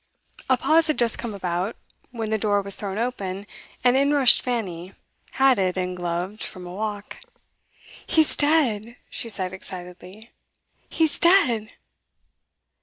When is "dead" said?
8.35-8.95, 11.19-11.69